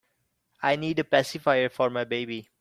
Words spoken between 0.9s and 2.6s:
a pacifier for my baby.